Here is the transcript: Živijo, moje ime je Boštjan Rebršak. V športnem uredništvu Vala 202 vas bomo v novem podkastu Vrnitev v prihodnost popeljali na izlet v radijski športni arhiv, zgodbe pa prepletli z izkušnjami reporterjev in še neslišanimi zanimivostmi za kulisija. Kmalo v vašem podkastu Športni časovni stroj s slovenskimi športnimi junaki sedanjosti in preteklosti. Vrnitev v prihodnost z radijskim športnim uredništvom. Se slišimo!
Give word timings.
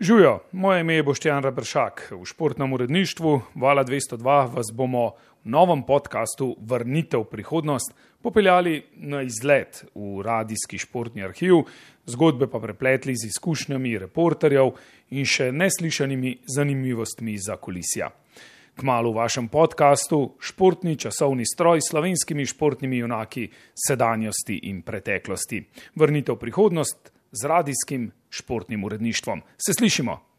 Živijo, 0.00 0.40
moje 0.52 0.80
ime 0.80 0.94
je 0.94 1.02
Boštjan 1.02 1.42
Rebršak. 1.42 2.12
V 2.20 2.24
športnem 2.24 2.72
uredništvu 2.72 3.40
Vala 3.54 3.84
202 3.84 4.54
vas 4.54 4.66
bomo 4.72 5.10
v 5.10 5.14
novem 5.44 5.82
podkastu 5.82 6.56
Vrnitev 6.60 7.20
v 7.20 7.30
prihodnost 7.30 7.94
popeljali 8.22 8.82
na 8.96 9.22
izlet 9.22 9.84
v 9.94 10.22
radijski 10.22 10.78
športni 10.78 11.22
arhiv, 11.22 11.62
zgodbe 12.06 12.50
pa 12.50 12.58
prepletli 12.58 13.14
z 13.14 13.30
izkušnjami 13.30 13.94
reporterjev 13.98 14.74
in 15.10 15.24
še 15.24 15.52
neslišanimi 15.52 16.40
zanimivostmi 16.56 17.38
za 17.38 17.56
kulisija. 17.56 18.10
Kmalo 18.74 19.12
v 19.12 19.22
vašem 19.22 19.48
podkastu 19.48 20.34
Športni 20.40 20.96
časovni 20.96 21.46
stroj 21.46 21.78
s 21.78 21.94
slovenskimi 21.94 22.46
športnimi 22.46 22.98
junaki 22.98 23.46
sedanjosti 23.86 24.58
in 24.66 24.82
preteklosti. 24.82 25.62
Vrnitev 25.94 26.34
v 26.34 26.48
prihodnost 26.48 27.13
z 27.42 27.44
radijskim 27.44 28.12
športnim 28.30 28.84
uredništvom. 28.84 29.42
Se 29.66 29.72
slišimo! 29.78 30.33